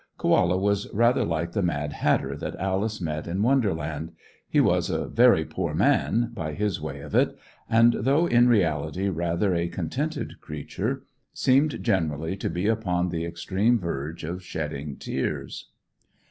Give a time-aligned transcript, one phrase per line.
[0.17, 4.13] Koala was rather like the Mad Hatter that Alice met in Wonderland;
[4.49, 7.37] he was "a very poor man," by his way of it;
[7.69, 11.03] and, though in reality rather a contented creature,
[11.35, 15.69] seemed generally to be upon the extreme verge of shedding tears.